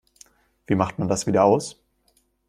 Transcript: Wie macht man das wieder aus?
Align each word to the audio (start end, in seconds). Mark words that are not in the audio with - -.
Wie 0.65 0.73
macht 0.73 0.97
man 0.97 1.07
das 1.07 1.27
wieder 1.27 1.43
aus? 1.43 1.79